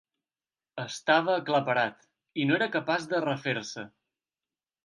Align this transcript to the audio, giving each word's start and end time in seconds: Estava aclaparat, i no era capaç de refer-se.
Estava 0.83 1.35
aclaparat, 1.41 2.01
i 2.41 2.47
no 2.51 2.57
era 2.61 2.71
capaç 2.79 3.09
de 3.15 3.23
refer-se. 3.27 3.89